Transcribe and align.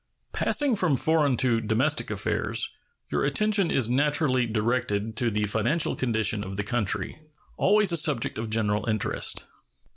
Passing 0.33 0.75
from 0.75 0.95
foreign 0.95 1.37
to 1.37 1.61
domestic 1.61 2.09
affairs, 2.09 2.71
your 3.11 3.23
attention 3.23 3.69
is 3.69 3.87
naturally 3.87 4.47
directed 4.47 5.15
to 5.17 5.29
the 5.29 5.43
financial 5.45 5.95
condition 5.95 6.43
of 6.43 6.57
the 6.57 6.63
country, 6.63 7.21
always 7.55 7.91
a 7.91 7.97
subject 7.97 8.39
of 8.39 8.49
general 8.49 8.89
interest. 8.89 9.45